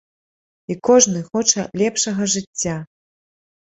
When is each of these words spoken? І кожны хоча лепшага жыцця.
І 0.71 0.77
кожны 0.87 1.23
хоча 1.29 1.69
лепшага 1.85 2.21
жыцця. 2.37 2.77